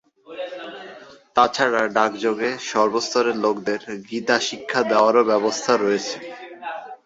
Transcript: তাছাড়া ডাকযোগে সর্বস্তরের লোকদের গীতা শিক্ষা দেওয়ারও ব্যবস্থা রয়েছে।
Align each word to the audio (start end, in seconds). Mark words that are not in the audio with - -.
তাছাড়া 1.35 1.81
ডাকযোগে 1.97 2.49
সর্বস্তরের 2.71 3.37
লোকদের 3.43 3.79
গীতা 4.09 4.37
শিক্ষা 4.47 4.81
দেওয়ারও 4.91 5.23
ব্যবস্থা 5.31 5.73
রয়েছে। 5.75 6.15